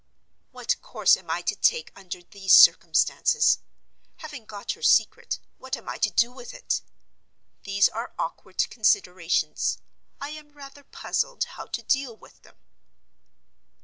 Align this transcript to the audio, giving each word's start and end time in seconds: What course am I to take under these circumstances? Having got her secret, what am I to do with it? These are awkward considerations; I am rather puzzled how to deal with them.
What 0.51 0.81
course 0.81 1.15
am 1.15 1.29
I 1.29 1.43
to 1.43 1.55
take 1.55 1.91
under 1.95 2.23
these 2.23 2.53
circumstances? 2.53 3.59
Having 4.17 4.45
got 4.45 4.71
her 4.71 4.81
secret, 4.81 5.37
what 5.59 5.77
am 5.77 5.87
I 5.87 5.99
to 5.99 6.09
do 6.09 6.31
with 6.31 6.55
it? 6.55 6.81
These 7.65 7.87
are 7.87 8.11
awkward 8.17 8.67
considerations; 8.71 9.77
I 10.19 10.29
am 10.31 10.53
rather 10.53 10.83
puzzled 10.83 11.43
how 11.43 11.67
to 11.67 11.83
deal 11.83 12.17
with 12.17 12.41
them. 12.41 12.55